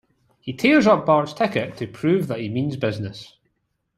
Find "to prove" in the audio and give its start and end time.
1.77-2.25